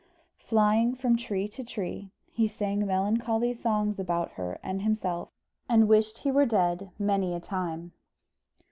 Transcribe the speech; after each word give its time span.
Flying 0.39 0.95
from 0.95 1.15
tree 1.15 1.47
to 1.49 1.63
tree, 1.63 2.09
he 2.31 2.47
sang 2.47 2.87
melancholy 2.87 3.53
songs 3.53 3.99
about 3.99 4.31
her 4.31 4.57
and 4.63 4.81
himself, 4.81 5.29
and 5.69 5.87
wished 5.87 6.17
he 6.17 6.31
were 6.31 6.47
dead 6.47 6.89
many 6.97 7.35
a 7.35 7.39
time. 7.39 7.91